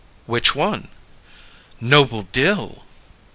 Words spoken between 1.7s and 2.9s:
"Noble Dill."